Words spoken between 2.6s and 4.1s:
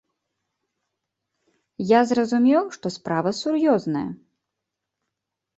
што справа сур'ёзная.